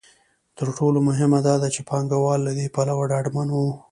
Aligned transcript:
تر 0.57 0.67
ټولو 0.77 0.99
مهمه 1.09 1.39
دا 1.47 1.55
ده 1.61 1.67
چې 1.75 1.81
پانګوال 1.89 2.39
له 2.43 2.51
دې 2.57 2.67
پلوه 2.75 3.05
ډاډمن 3.11 3.47
وو. 3.51 3.69